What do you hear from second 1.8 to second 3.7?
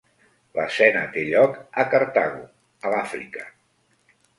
a Cartago a l'Àfrica.